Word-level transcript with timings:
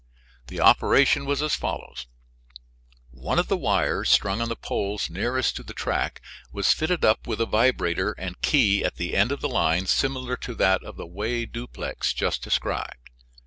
The 0.47 0.59
operation 0.59 1.27
was 1.27 1.43
as 1.43 1.53
follows: 1.53 2.07
One 3.11 3.37
of 3.37 3.49
the 3.49 3.55
wires 3.55 4.09
strung 4.09 4.41
on 4.41 4.49
the 4.49 4.55
poles 4.55 5.11
nearest 5.11 5.55
to 5.57 5.63
the 5.63 5.75
track 5.75 6.23
was 6.51 6.73
fitted 6.73 7.05
up 7.05 7.27
with 7.27 7.39
a 7.39 7.45
vibrator 7.45 8.13
and 8.13 8.41
key 8.41 8.83
at 8.83 8.95
the 8.95 9.15
end 9.15 9.31
of 9.31 9.41
the 9.41 9.47
line 9.47 9.85
similar 9.85 10.35
to 10.37 10.55
that 10.55 10.81
of 10.83 10.97
the 10.97 11.05
Way 11.05 11.45
duplex 11.45 12.13
just 12.13 12.41
described. 12.41 13.11